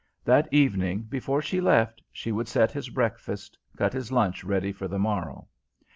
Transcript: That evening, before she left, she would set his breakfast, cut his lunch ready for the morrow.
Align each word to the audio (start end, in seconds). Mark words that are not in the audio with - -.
That 0.25 0.51
evening, 0.51 1.03
before 1.03 1.43
she 1.43 1.61
left, 1.61 2.01
she 2.11 2.31
would 2.31 2.47
set 2.47 2.71
his 2.71 2.89
breakfast, 2.89 3.55
cut 3.77 3.93
his 3.93 4.11
lunch 4.11 4.43
ready 4.43 4.71
for 4.71 4.87
the 4.87 4.97
morrow. 4.97 5.47